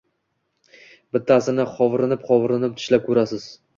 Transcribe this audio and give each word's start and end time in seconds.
Bittasini 1.17 1.67
hovrinib-hovrinib 1.75 2.75
tishlab 2.81 3.07
ko‘rasiz 3.11 3.47